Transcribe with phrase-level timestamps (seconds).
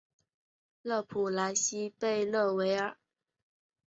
[0.03, 0.03] 勒
[1.03, 2.97] 普莱西贝勒维尔。